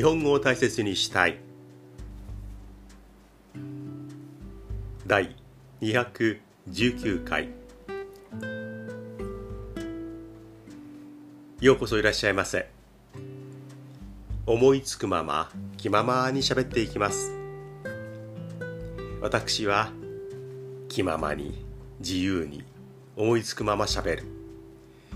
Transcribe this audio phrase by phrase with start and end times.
[0.00, 1.38] 日本語を大切にしたい。
[5.06, 5.36] 第
[5.82, 7.50] 219回。
[11.60, 12.70] ようこそいらっしゃいませ。
[14.46, 17.34] 思いつくまま気ままに喋っていきます。
[19.20, 19.92] 私は
[20.88, 21.62] 気ままに
[21.98, 22.64] 自由に
[23.18, 24.24] 思いつくまま喋る。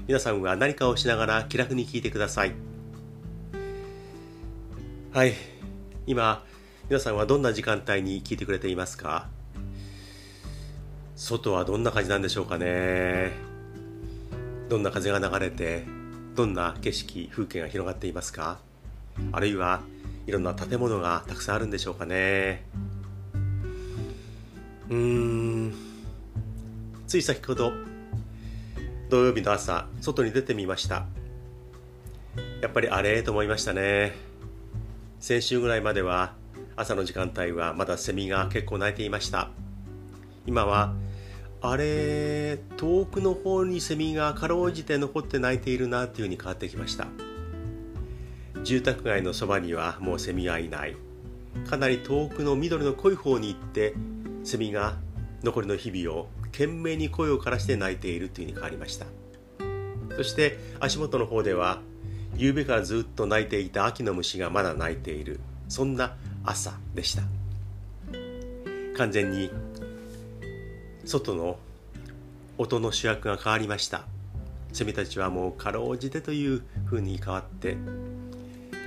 [0.06, 2.63] 皆さんは何かをしながら気楽に聞いてください。
[5.14, 5.34] はい。
[6.09, 6.42] 今
[6.88, 9.28] 皆さんはどんな時間帯に聞いてくれていますか？
[11.14, 13.30] 外はどんな感じなんでしょうかね？
[14.69, 15.84] どんな風が流れて
[16.34, 18.58] どんな景色風景が広がっていますか？
[19.30, 19.82] あるいは
[20.27, 22.64] いろんな建物がたくさんあるんでしょうかね？
[24.91, 25.75] うん。
[27.06, 27.72] つい先ほど
[29.10, 31.06] 土曜日の朝外に出てみました。
[32.60, 33.22] やっぱりあれ？
[33.22, 34.33] と思いましたね。
[35.25, 36.34] 先週ぐらいまでは
[36.77, 39.48] 朝の時間帯はまだセミが結構鳴いていました。
[40.44, 40.92] 今は
[41.62, 47.06] あれ遠くの方にセミがかろうじて残って鳴いているなっていう風に変わってきました。
[48.64, 50.94] 住宅街のそばにはもうセミはいない。
[51.70, 53.94] かなり遠くの緑の濃い方に行って
[54.42, 54.97] セミが
[55.42, 59.06] 残りの日々を懸命に声を枯らして鳴いているという風に変わりました。
[60.16, 61.81] そして足元の方では
[62.36, 65.40] 夕べからずっと鳴いていた秋の虫がまだ鳴いている。
[65.68, 67.22] そんな朝でした。
[68.96, 69.50] 完全に
[71.04, 71.58] 外の
[72.58, 74.02] 音の主役が変わりました。
[74.72, 77.76] セミたちはもうかろうじてという風に変わって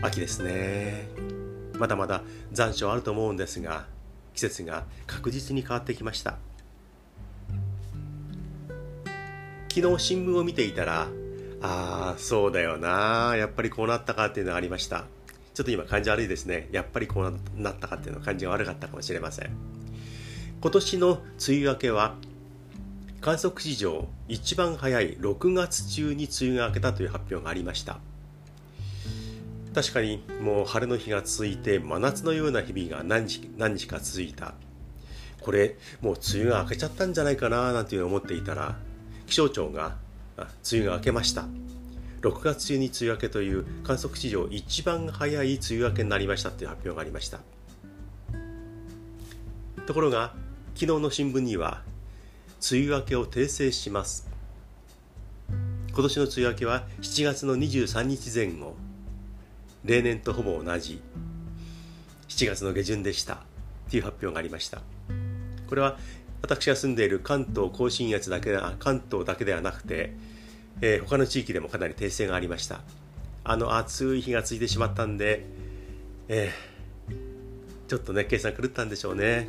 [0.01, 1.07] 秋ですね。
[1.79, 3.85] まだまだ残暑あると思うんですが
[4.33, 6.37] 季節が確実に変わってきました。
[9.73, 11.07] 昨日新聞を見ていたら
[11.61, 13.35] ああそうだよな。
[13.37, 15.05] やっぱりこうなったかっていうのがありました。
[15.53, 16.69] ちょっと今感じ悪いですね。
[16.71, 19.49] やっぱりこうなったかっていうのは感じが悪かったかもしれません。
[20.61, 22.15] 今年の梅雨明けは
[23.21, 27.97] 観測史上一番早い6月中に梅雨が明けたという発表がありました。
[29.73, 34.53] 確かにもう晴れの日が続いて真夏のような日々が何日何日か続いた。
[35.41, 38.75] これもう梅雨が明けちゃったんじゃないかななんていう思っていたら
[39.25, 39.95] 気象庁が
[40.43, 41.45] 梅雨が明けました。
[42.21, 47.39] 6月中に梅雨明けという観測史上一番早い梅雨明けになりましたという発表がありました。
[49.85, 50.33] ところが
[50.75, 51.81] 昨日の新聞には
[52.71, 54.27] 梅雨明けを訂正します。
[55.49, 58.75] 今年の梅雨明けは7月の23日前後。
[59.83, 61.01] 例年とほぼ同じ。
[62.27, 63.39] 7月の下旬でした
[63.89, 64.81] という発表がありました。
[65.67, 65.97] これは
[66.41, 70.13] 私が住んでいる関東甲信越だけで関東だけではなくて、
[70.81, 72.81] えー、他の地域でもかなり訂正がありました。
[73.43, 75.45] あの暑い日が続いてしまったんで、
[76.27, 79.47] えー、ちょっとね計算狂ったんでしょうね。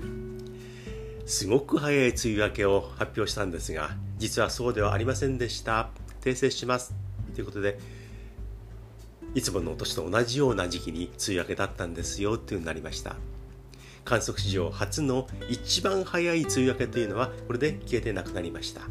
[1.26, 5.91] すごく早い梅雨明けを発表したんですが実はそうではありませんでした。
[6.22, 6.94] 訂正します。
[7.34, 7.78] ということで
[9.34, 13.16] いつもの年と同じような時期に梅雨明けだったんですよというになりました。
[14.05, 18.83] 観測史上初の一番早い梅雨明けというのはこれで消えてなくなりました。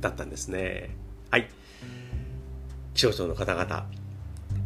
[0.00, 0.96] だったんですね。
[1.30, 1.48] はい。
[2.94, 3.86] 気象庁の方々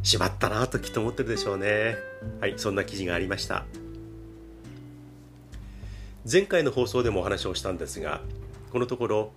[0.03, 1.97] しまったなときっと思ってるでしょうね。
[2.41, 2.55] はい。
[2.57, 3.65] そんな記事がありました。
[6.31, 8.23] 前回の放送でもお話をしたんですが
[8.73, 9.33] このところ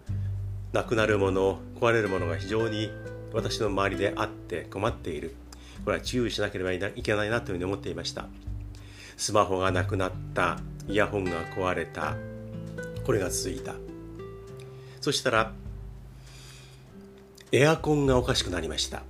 [0.71, 2.89] なくなるもの壊れるものが非常に
[3.33, 5.35] 私の周りであって困っている。
[5.83, 8.27] これは注意しなければいけないなというふうに思っていました。
[9.17, 12.15] スマホがなくなったイヤホンが壊れた
[13.05, 13.73] これが続いた。
[15.01, 15.51] そしたら
[17.51, 19.03] エアコンがおかしくなりました。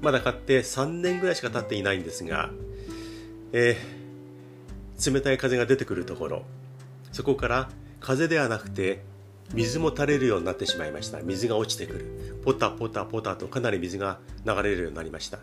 [0.00, 2.50] まだ買って3年ぐらいしか経っていないんですが、
[3.52, 6.42] えー、冷たい風が出てくるところ
[7.12, 7.68] そこから
[8.00, 9.02] 風ではなくて
[9.54, 11.20] 水も垂れるようになってしまいました。
[11.22, 12.40] 水が落ちてくる。
[12.44, 15.40] ポタポタポタとかなり水が流れるようになりました。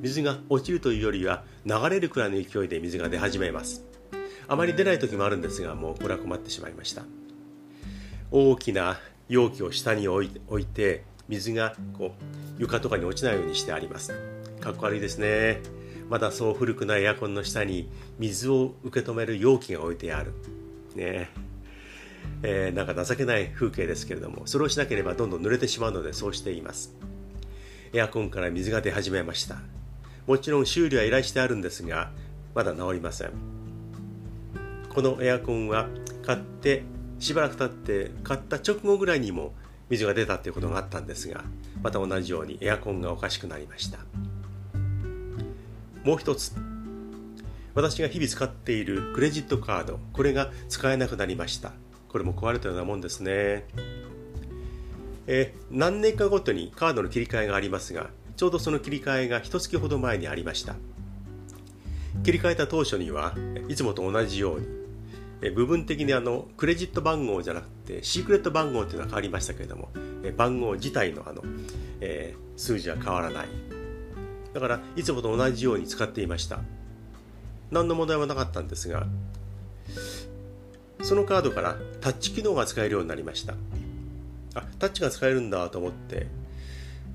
[0.00, 3.84] 水が落ちるというよりは流れるくらいの勢いで水が出始めます。
[4.48, 7.02] あまり出ない時もあるんですがもうこれは困ってしまいました。
[8.30, 8.98] 大きな
[9.28, 10.24] 容器を下に置
[10.58, 12.24] いて水がこう
[12.58, 14.12] 床とかに落ちないようにしてあります。
[14.60, 15.60] かっこ悪いですね。
[16.08, 17.88] まだそう古くないエアコンの下に
[18.18, 20.32] 水を受け止める容器が置いてある。
[20.94, 21.30] ね。
[21.30, 26.94] えー、なんか情けない風景ですけれどもそれをしなければどんどん濡れてしまうのでそうしています。
[27.92, 29.58] エアコンから水が出始めました。
[30.26, 32.10] もちろん修理は依頼してあるんですが
[32.54, 33.30] まだ治りません。
[34.88, 35.88] このエアコンは
[36.24, 36.82] 買って
[37.18, 39.54] しばらく経って買った直後ぐらいにも
[39.88, 41.44] 水が出たということがあったんですが
[41.82, 43.98] また同じようにエアコンがおかしくなりました。
[46.04, 46.52] もう一つ。
[47.74, 51.72] 私が日々使っているクレジットカードこれが使えなくなりました。
[52.14, 53.64] これも壊れたようなもんですね。
[55.26, 60.76] え何年かごとにカードの切り替えがありますがちょうどその切り替えが一月ほど前にありました。
[62.22, 63.34] 切り替えた当初には
[63.68, 64.60] いつもと同じよう
[65.44, 69.88] に部分的にあのクレジット番号じゃなくてシークレット番号っていうのは変わりましたけれども
[70.36, 71.42] 番号自体のあの、
[72.00, 73.48] えー、数字は変わらない。
[74.52, 76.60] だからいつもと同じように使っていました。
[77.72, 79.04] 何の問題もなかったんですが
[81.02, 83.54] そのカードからタッチ機能が使えるようになりました。
[84.54, 86.26] あタッチが使えるんだと思って、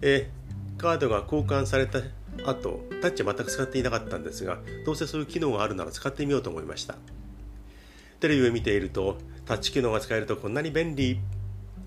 [0.01, 0.29] え、
[0.77, 1.99] カードが交換された
[2.45, 6.95] 後タッチは全く使っていなかったんですがどうせそういう機能があるなら使ってみようと思いました。
[8.19, 11.19] テレビを見ているとタッチ機能が使えるとこんなに便利。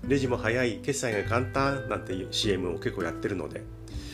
[0.05, 0.79] レジも早い。
[0.83, 3.61] 決済が簡単なんていう CM を結構やってるので。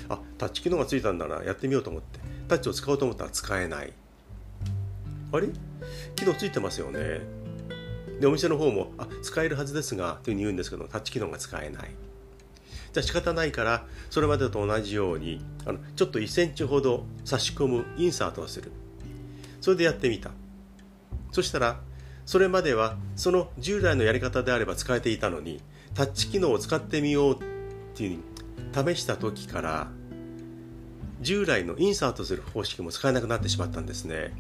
[0.08, 1.44] あタッチ機能がついたんだな。
[1.44, 2.20] やってみようと思って。
[2.48, 3.94] タッチを使おうと思ったら使えない。
[5.32, 5.48] あれ？
[6.16, 7.22] 機能ついてますよね。
[8.20, 11.90] でお店の方もあ使えるはずですがというふうに言うんですけどタッチ機能が使えない。
[12.92, 18.72] じゃあ仕方ないからそれまでと同じようにあのちょっと1センチほど差し込むインサートをする。
[19.62, 20.32] それでやってみた。
[21.32, 21.80] そしたら
[22.26, 25.62] それまではその従来のやり方であれば使えていたのに
[25.94, 27.38] タッチ機能を使ってみようっ
[27.94, 29.88] ていうふうに試した時から
[31.22, 34.34] 従来のインサートする方式も使えなくなってしまったんですね。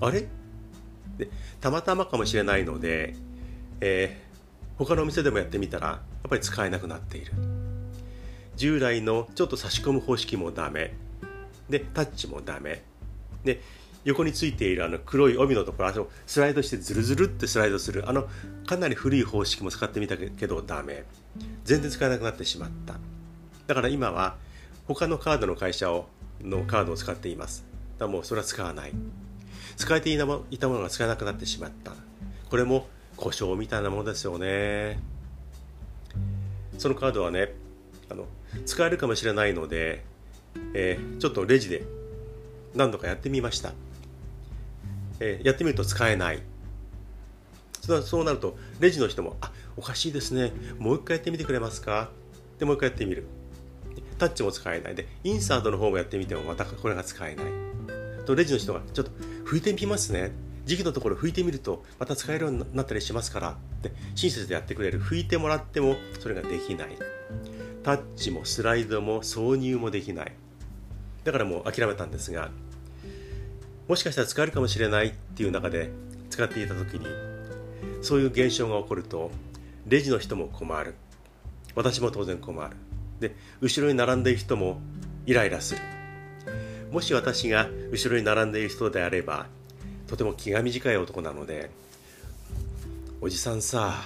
[0.00, 0.26] あれ？
[1.24, 1.30] で
[1.60, 3.14] たまたまかもしれないので、
[3.80, 7.32] えー、他のお店でもやってみたらやっぱり使えなくなっている。
[8.56, 10.94] 従来のちょっと差し込む方式もダメ。
[11.68, 12.82] でタッチもダメ。
[13.44, 13.60] で
[14.04, 15.94] 横についているあの黒い帯のところあ
[16.26, 18.26] スライドしてズルズルってスライドするあの
[18.66, 21.04] かなり古い方式も使ってみたけどダメ。
[21.64, 22.94] 全然使えなくなってしまった。
[23.66, 24.36] だから今は
[24.86, 26.08] 他のカードの会社を
[26.42, 27.64] のカードを使っています。
[27.98, 28.92] だからもうそれは使わない。
[29.76, 31.92] 使えていたものが使えなくなってしまった。
[32.48, 34.98] これも故障みたいなものですよね。
[36.78, 37.54] そのカードはね
[38.10, 38.26] あの
[38.66, 40.04] 使えるかもしれないので、
[40.74, 41.84] えー、ちょっとレジで
[42.74, 43.72] 何度かやってみました。
[45.20, 46.42] えー、やってみると使えない。
[48.04, 50.52] そうなるとレジの人も「あおかしいですね。
[50.78, 52.10] もう一回やってみてくれますか?」
[52.58, 53.24] でもう一回やってみる。
[54.18, 54.94] タッチも使えない。
[54.94, 57.71] でインサートの方もやってみてもまたこれが使えない。
[58.24, 59.10] とレジの人が「ちょっと
[59.44, 60.32] 拭いてみますね」
[60.64, 65.00] 時期のところ拭いてみるとまた使えるようになったりしますからって親切でやってくれる。
[65.00, 66.96] 拭いてもらってもそれができない。
[67.82, 70.32] タッチもスライドも挿入もできない。
[71.24, 72.50] だからもう諦めたんですが
[73.88, 75.90] もしかしたら使えるかもしれないっていう中で
[76.30, 77.06] 使っていた時に
[78.00, 79.30] そういう現象が起こると
[79.86, 80.94] レジの人も困る。
[81.74, 82.76] 私も当然困る。
[83.18, 84.80] で後ろに並んでいる人も
[85.26, 85.80] イライラする。
[86.92, 89.46] もし私が後ろに並んでいる人であれば
[90.06, 91.70] とても気が短い男なので
[93.22, 94.02] おじさんさ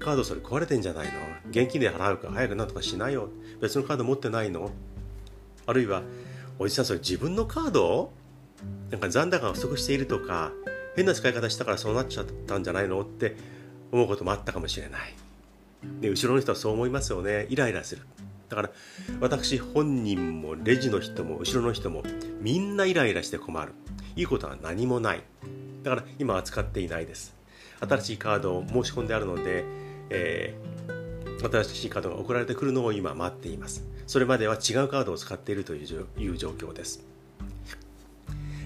[0.00, 1.12] カードそれ壊れてんじゃないの？
[1.50, 3.28] 現金で払うか早くなんとかしないよ。
[3.60, 4.70] 別のカード持ってないの？
[5.66, 6.02] あるいは
[6.58, 8.12] おじさんそれ自分のカード？
[8.90, 10.52] なんか残高が不足しているとか
[10.96, 13.00] 変な使い方したからそうなっちゃったんじゃないの？
[13.00, 13.36] って
[13.92, 15.14] 思うこともあったかもしれない。
[16.00, 17.46] で後ろの人はそう思いますよね。
[17.50, 18.02] イライラする。
[18.48, 18.70] だから
[19.20, 22.02] 私本人もレジの人も後ろの人も
[22.40, 23.72] みんなイライラして困る。
[24.16, 25.22] いいことは何もない。
[25.82, 27.34] だから今は使っていないです。
[27.80, 29.64] 新しいカードを申し込んであるので、
[30.10, 33.84] えー、新しいカードが送られてくるのを今待っています。
[34.06, 35.86] それまでは違うカードを使っているという
[36.36, 37.04] 状況です。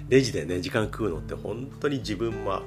[0.08, 2.62] レジでね時間食うのって本当に自分は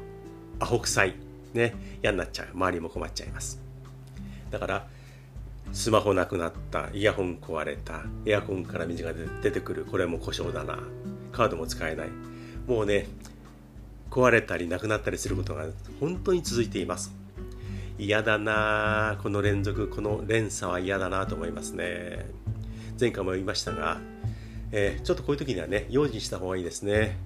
[0.59, 1.15] アホ臭い。
[1.53, 2.49] ね嫌になっちゃう。
[2.53, 3.59] 周りも困っちゃいます。
[4.51, 4.87] だから
[5.75, 6.89] スマホなくなった。
[6.93, 8.05] イヤホン壊れた。
[8.25, 9.11] エアコンから水が
[9.43, 9.83] 出てくる。
[9.83, 10.79] これも故障だな。
[11.33, 12.07] カードも使えない。
[12.65, 13.07] もうね
[14.09, 15.65] 壊れたりなくなったりすることが
[15.99, 17.13] 本当に続いています。
[17.99, 19.19] 嫌だな。
[19.21, 22.25] この連続この連鎖は嫌だなと思いますね。
[22.97, 23.99] 前回も言いましたが、
[24.71, 27.17] えー、ちょっとこういう時にはね用心した方がいいですね。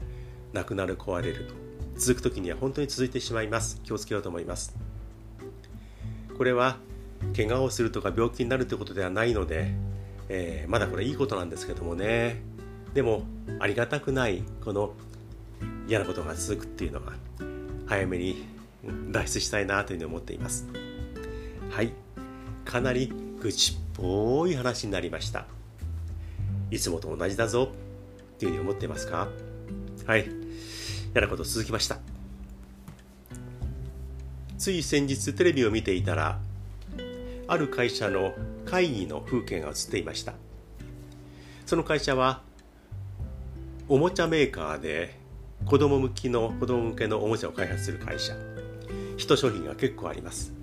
[0.53, 1.53] なくなる壊れると。
[1.99, 3.79] 続く時には本当に続いてしまいます。
[3.83, 4.75] 気をつけようと思います。
[6.35, 6.77] これは
[7.35, 9.73] 怪我をするとか病気になるということではないので、
[10.29, 12.41] えー、まだこれいいことなんですけどもね。
[12.93, 13.23] でも
[13.59, 14.93] ありがたくないこの
[15.87, 17.13] 嫌なことが続くっていうのは
[17.85, 18.45] 早めに
[19.11, 20.67] 脱出したいなというふうに思っています。
[21.69, 21.91] はい。
[22.65, 23.11] かなり
[23.41, 25.45] 愚痴っぽい話になりました。
[26.71, 27.69] いつもと同じだぞ。
[28.35, 29.27] っていうふうに思っていますか？
[30.05, 30.29] はい。
[31.13, 31.99] 嫌なこと続きました。
[34.57, 36.39] つい先日テレビを見ていたら
[37.51, 38.33] ある会社の
[38.65, 40.33] 会議の風景が映っていました。
[41.65, 42.41] その会社は
[43.87, 45.17] おもちゃメーカーで
[45.65, 48.35] 子供向きの子供向けのおもちゃを開発する会社。
[49.17, 50.53] ヒット商品が結構あります。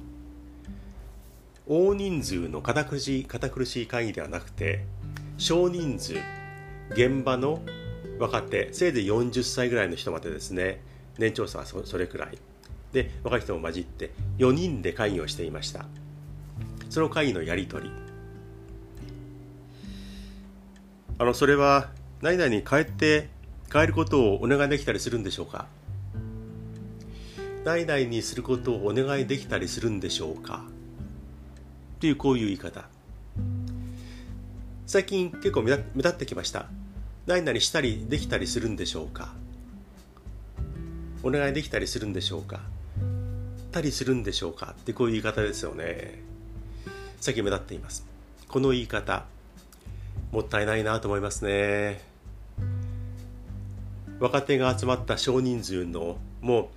[1.67, 4.85] 大人数の堅苦しい堅苦しい会議ではなくて
[5.39, 6.15] 少人数
[6.91, 7.61] 現場の
[8.21, 10.81] 若手せいぜい40歳ぐらいの人までですね
[11.19, 12.39] 年長者はそれくらい。
[12.93, 15.87] で若い人も混じって4人で会議をしていました。
[16.97, 17.93] その会議のやり取り。
[21.19, 21.91] あのそれは
[22.23, 23.29] 何々に変えて
[23.71, 25.67] 変えることをお願いできたりするんでしょうか？
[27.67, 30.65] 何々にすることをお願いできたりするんでしょうか？
[32.01, 32.89] というこういう言い方。
[34.87, 36.65] 最近結構目立ってきました。
[37.27, 39.35] 何々したりできたりするんでしょうか？
[41.23, 42.63] お願いできたりするんでしょうか？
[43.71, 44.75] たりするんでしょうか？
[44.81, 46.25] ってこういう言い方ですよね。
[47.27, 48.07] 最近目立っています。
[48.47, 49.25] この言い方
[50.31, 52.01] もったいないなと思いますね。
[54.21, 56.71] 若手が集まった少人数のも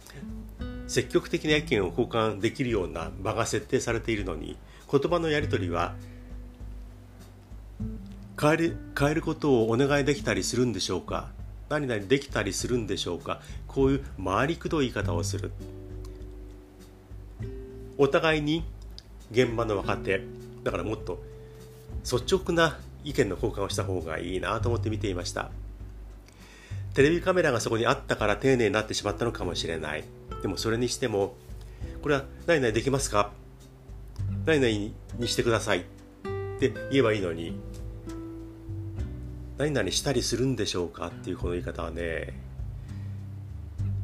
[0.59, 4.57] う積極的な意見を交換できるような場が設定されているのに
[4.91, 5.93] 言葉のやり取りは
[8.41, 11.29] 変える変えることをお願いできたりするんでしょうか
[11.69, 15.51] 何々できたりするんでしょうかこういう回りくどい言い方をする。
[17.99, 18.63] お互いに
[19.31, 20.21] 現場の若手。
[20.63, 21.21] だからもっと
[22.03, 25.51] 率直な意見の交換をした方がいいなと思って見ていました。
[26.93, 30.03] テレビカメラがそこにあったから丁寧になってしまったのかもしれない。
[30.41, 31.35] でもそれにしても
[32.01, 33.31] これは何々できますか？
[34.45, 34.67] 何々
[35.19, 35.79] にしてください。
[35.79, 35.83] っ
[36.59, 37.57] て言えばいいのに
[39.57, 41.07] 何々したりするんでしょうか？
[41.07, 42.33] っていうこの言い方はね。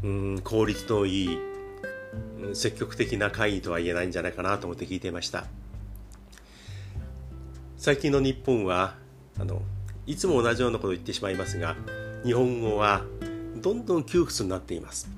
[0.03, 1.39] うん効率のいい
[2.53, 5.45] 積極的な会議とは言えないんじゃないかなと思って聞いていました。
[7.77, 8.95] 最近の日本は
[9.39, 9.61] あの
[10.07, 11.75] いつも同じようなことを言ってしまいますが
[12.23, 13.03] 日本語は
[13.57, 15.09] どんどん窮屈になっています。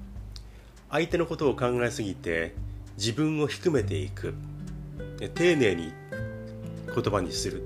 [0.89, 2.55] 相手のことを考えすぎて
[2.97, 4.33] 自分を低めていく。
[5.33, 5.91] 丁寧に
[6.93, 7.63] 言葉にする。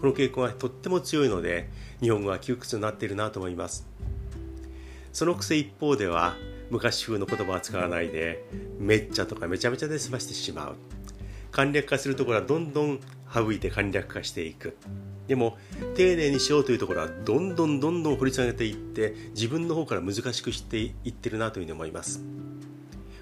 [0.00, 1.68] この傾向がとっても強いので
[2.00, 3.86] 日本語は窮屈になっているなと思います。
[5.12, 6.34] そのくせ一方では
[6.72, 8.46] 昔風の言葉は使わないで
[8.78, 10.76] めっちゃとかめちゃめちゃで済ましてしまう。
[11.50, 12.98] 簡略化するところはどんどん
[13.30, 14.78] 省いて簡略化していく。
[15.28, 15.58] でも
[15.96, 22.22] 丁寧にしようというところはどんどんどんどん掘り下げていって自分の方から難しくしていってるなというふうに思います。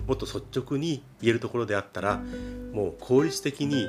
[0.06, 2.22] もっと率直に言えるところであったら
[2.72, 3.88] もう効率的に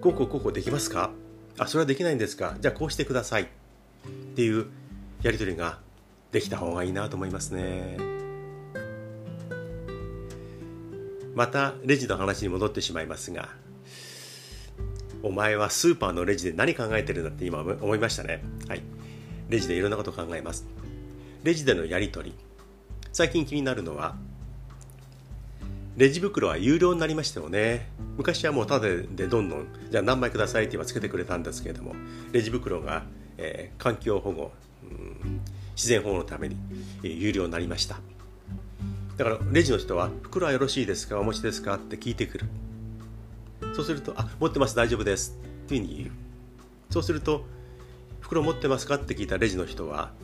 [0.00, 1.10] こうこうこうこうできますか？
[1.58, 2.56] あそれはできないんですか？
[2.60, 3.42] じゃあこうしてください。
[3.42, 3.46] っ
[4.36, 4.66] ていう
[5.22, 5.80] やり取りが
[6.30, 8.19] できた方がいいなと思いますね。
[11.40, 13.48] またレジの話に戻ってしまいますが
[15.22, 18.42] お前はスーパーのレジで何考えてるんだって今思いましたね。
[18.68, 18.82] はい。
[19.48, 20.66] レジでいろんなこと考えます。
[21.42, 22.36] レジでのやり取り。
[23.10, 24.16] 最近気になるのは
[25.96, 27.88] レジ袋は有料になりましたよね。
[28.18, 31.94] 昔はもうタダでどんどんじゃあ何枚くださいって言えばつけてくれたんですけれども
[32.32, 33.04] レジ袋が、
[33.38, 34.52] えー、環境保護、
[34.84, 34.86] う
[35.26, 35.40] ん、
[35.74, 36.56] 自然保護のために、
[37.02, 37.96] えー、有料になりました。
[39.20, 41.20] だからレジの人は「袋はよろしいですか？
[41.20, 42.46] お持ちですか?」って聞いてくる。
[43.74, 44.74] そうすると「あ持ってます。
[44.74, 45.36] 大丈夫です」
[45.66, 46.10] っていうふうに言う。
[46.88, 47.44] そうすると
[48.20, 50.14] 「袋持ってますか?」って聞いたレジの人は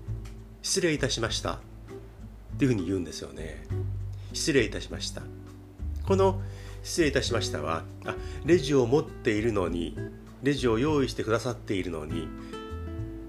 [0.62, 1.60] 「失礼いたしました」
[2.56, 3.66] っていうふうに言うんですよね
[4.32, 5.20] 失礼いたしました
[6.06, 6.40] この
[6.82, 9.94] 「失礼いたしましたは」あレジを持っているのに
[10.42, 12.26] レジを用意してくださっているのに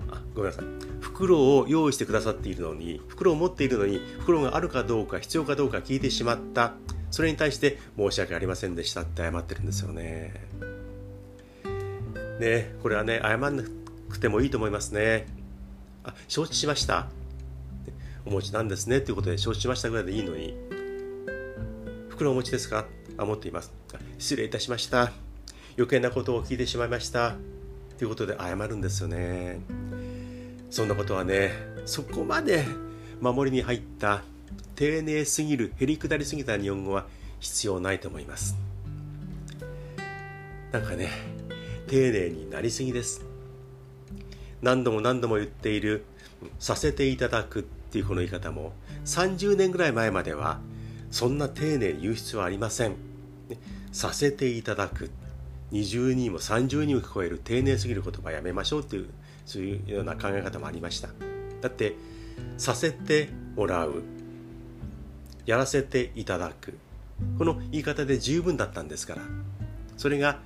[0.09, 0.88] あごめんなさい。
[1.01, 6.74] 袋を用意してくださっているのに袋を持っているのに袋があるかどうか必要かどうか聞いてしまった。
[7.12, 10.34] それに対して申し訳ありませんでしたって謝ってるんですよね。
[12.39, 13.63] ねこれはね謝らな
[14.10, 15.27] くてもいいと思いますね。
[16.03, 17.08] あ承知しました。
[18.25, 18.98] お持ちなんですね。
[18.98, 20.56] っていうことで承知しましたぐらいでいいのに。
[22.10, 22.86] 袋お持ちですか？
[23.18, 23.74] あ持っています。
[24.18, 25.12] 失礼いたしました。
[25.77, 27.36] 余計なことを聞いてしまいました。
[27.98, 29.62] ということで謝るんですよね。
[30.69, 31.51] そんなことはね
[31.85, 32.65] そこまで
[33.21, 34.23] 守りに入った
[34.75, 37.05] 丁寧すぎるへりくだりすぎた日本語は
[37.39, 38.55] 必要ないと思います。
[40.71, 41.09] なんかね
[41.88, 43.25] 丁寧になりすぎです。
[44.61, 46.05] 何度も何度も言っている
[46.59, 48.73] させていただくっていうこの言い方も
[49.05, 50.59] 30年ぐらい前までは
[51.11, 52.95] そんな丁寧に言う必要はありません、
[53.91, 55.09] させていただく。
[55.71, 59.09] 20人も30人も聞こえる丁寧すぎる言葉やめましょうっていう
[59.50, 61.10] そういうような考え方もありました。
[61.62, 61.96] だって
[62.60, 64.03] させてもらう。
[65.48, 66.77] やらせていただく。
[67.39, 69.24] この言い方で十分だったんですから。
[69.98, 70.38] それが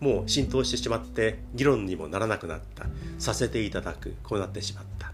[0.00, 2.86] もう浸透してしまって議論にもならなくなった。
[3.18, 4.14] させていただく。
[4.22, 5.12] こうなってしまった。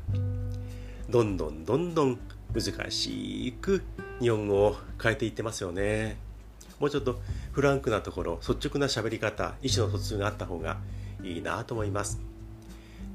[1.10, 2.18] どんどんどんどん
[2.54, 3.82] 難しく
[4.20, 6.16] 日本語を変えていってますよね。
[6.78, 7.20] もうちょっと
[7.50, 10.78] フランクなところ率直な喋り方意思の疎通があった方が
[11.24, 12.20] いいなと思います。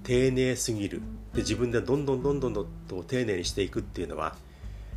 [0.03, 1.01] 丁寧すぎる。
[1.33, 2.53] で自分でどんどんどんどん
[2.88, 4.36] と丁寧にしていくっていうのは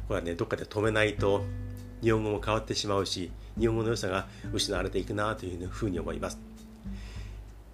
[0.09, 1.45] これはねどっかで止めないと
[2.03, 6.39] 日本語も変わってしまうし日本語の良さが失われていくなというふうに思います。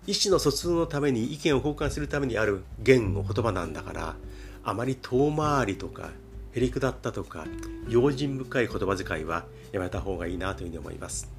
[0.07, 4.17] 意思の疎通のために意見を交換するためにある言語言葉なんだから
[4.65, 6.11] あまり遠回りとか
[6.53, 7.47] へりくだったとか
[7.89, 11.31] 用心深い言葉遣いはやめた方がいいなというふうに思います。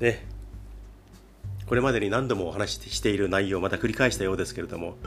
[0.00, 0.31] ね
[1.72, 4.98] これまでに何度もお話ししている内容をまた繰り返したようですけれども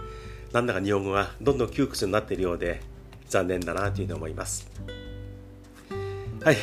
[0.52, 2.82] なんだか日本語がどんどん窮屈になっているようで
[3.30, 4.68] 残念だなというふうに思います。
[6.44, 6.58] はい。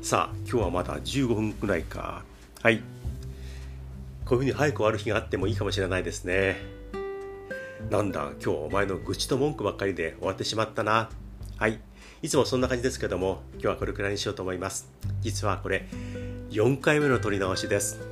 [0.00, 2.22] さあ今日はまだ15分くらいか。
[2.62, 2.80] はい。
[4.24, 6.58] こういうふうに早く終わる日があってもいいかもしれないですね。
[7.90, 11.10] なんだ今日お前の愚痴と文句ばっかりで終わってしまったな。
[11.56, 11.80] はい。
[12.22, 14.88] いつもそんな感じですけども今日はこれくらいにしようと思います。
[15.20, 15.88] 実はこれ
[16.50, 18.11] 4回目の撮り直しです。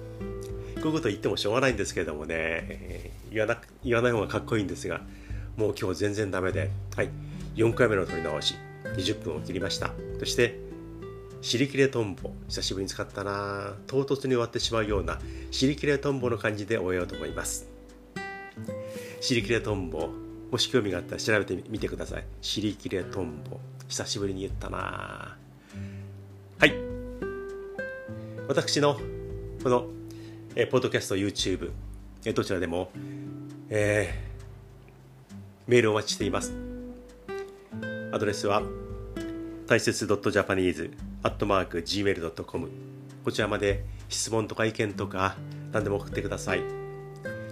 [0.80, 5.02] こういうこと言ってもしょうがないんですけれどもね、えー、言わな言わない方がかっこいいんですが
[5.56, 7.10] もう今日全然ダメではい。
[7.56, 8.54] 4回目の撮り直し
[8.96, 9.90] 20分を切りました。
[10.18, 10.58] そして
[11.42, 13.74] 尻切れトンボ久しぶりに使ったな。
[13.86, 15.18] 唐突に終わってしまうような
[15.50, 17.68] 尻切れトンボの感じで終えようと思います。
[19.20, 20.08] 尻切れトンボ
[20.50, 22.24] もし興味があったら調べてみてください。
[22.40, 23.58] 尻切れトンボ
[23.88, 25.36] 久しぶりに言ったな。
[26.58, 26.74] はい。
[28.48, 28.98] 私の
[29.62, 29.86] この、
[30.56, 31.70] えー、ポッドキャスト YouTube、
[32.24, 32.90] えー、どちらでも、
[33.68, 36.52] えー、メールをお待ちしています
[38.12, 38.62] アドレスは
[39.66, 42.68] 大切 .japanese.gmail.com
[43.24, 45.36] こちらまで質問とか意見とか
[45.72, 46.62] 何でも送ってください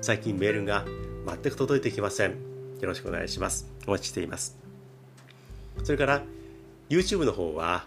[0.00, 0.84] 最近メールが
[1.26, 2.30] 全く届いてきません。
[2.80, 3.70] よろしくお願いします。
[3.86, 4.56] お待ちしています。
[5.84, 6.22] それから
[6.88, 7.84] YouTube の方は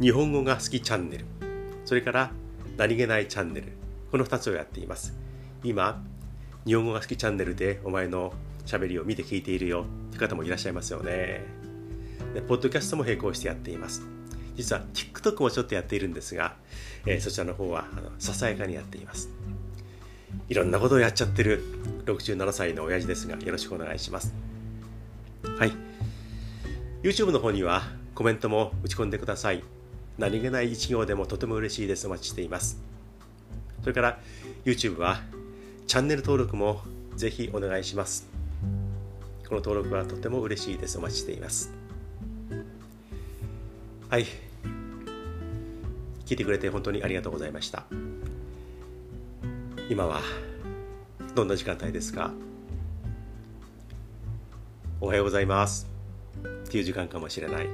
[0.00, 1.24] 日本語が好きチャンネル、
[1.84, 2.30] それから
[2.76, 3.72] 何気ないチャンネル、
[4.10, 5.14] この2つをやっています。
[5.62, 6.02] 今、
[6.66, 8.32] 日本語が好きチャンネルでお前の
[8.66, 11.44] 喋りを見て聞いているよという方もいらっしゃいますよね。
[12.34, 14.02] でポッドキャストも並行してやっています。
[14.56, 16.56] 実は TikTok もちょっとやっているんですが、
[17.06, 19.30] えー、そちらの方はあのささやかにやっています。
[20.48, 21.62] いろんなことをやっちゃってる
[22.06, 24.34] 67歳の親父ですがよろしくお願いします
[25.58, 25.72] はい
[27.02, 27.82] YouTube の方には
[28.14, 29.62] コメントも打ち込んでください
[30.22, 32.80] 何気ない一行でもとても嬉しいですお待ちしています。
[33.80, 34.20] それから
[34.64, 35.20] YouTube は
[35.88, 36.80] チャンネル登録も
[37.16, 38.28] ぜひお願いします。
[39.48, 41.72] この登録はとても嬉しいですお待ちしています。
[44.10, 44.26] はい。
[46.24, 47.82] 聞いてくれて本当にありがとうございました。
[49.90, 50.20] 今は
[51.34, 52.30] どんな時間帯ですか？
[55.00, 55.88] おはようございます。
[56.44, 57.66] っていう時間かもしれない。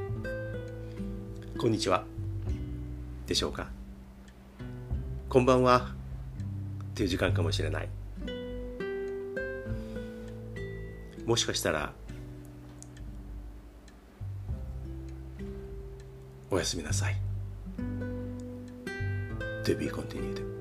[1.59, 2.05] こんにちは。
[3.29, 3.69] でしょうか？
[5.29, 5.93] こんばんは。
[6.93, 7.89] っていう時間かもしれない。
[11.27, 11.93] もしかしたら
[16.51, 17.17] おやすみなさい。
[19.65, 20.58] To be continued